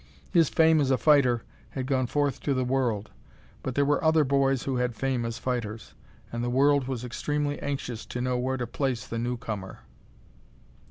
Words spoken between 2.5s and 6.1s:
the world, but there were other boys who had fame as fighters,